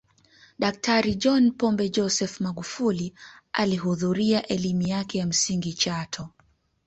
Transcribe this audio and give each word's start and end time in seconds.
Daktari 0.63 1.13
John 1.15 1.51
Pombe 1.53 1.89
Joseph 1.89 2.39
Magufuli 2.41 3.13
alihudhuria 3.53 4.47
elimu 4.47 4.81
yake 4.87 5.17
ya 5.17 5.25
msingi 5.27 5.73
chato 5.73 6.29